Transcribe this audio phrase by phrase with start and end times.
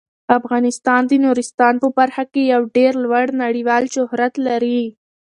[0.37, 4.81] افغانستان د نورستان په برخه کې یو ډیر لوړ نړیوال شهرت لري.